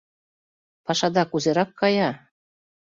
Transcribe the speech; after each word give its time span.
—Пашада 0.85 1.23
кузерак 1.31 1.69
кая? 1.79 2.09